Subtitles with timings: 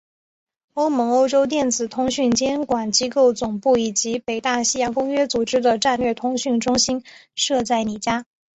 [0.73, 7.03] 欧盟欧洲电子通讯监管机构总部以及北大西洋公约组织的战略通讯中心
[7.35, 8.25] 设在里加。